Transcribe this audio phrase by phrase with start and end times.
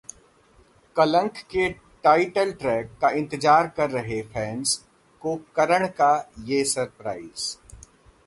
[0.95, 1.67] कलंक के
[2.03, 4.75] title track का इंतजार कर रहे फैंस
[5.21, 6.11] को करण का
[6.39, 7.57] ये सरप्राइज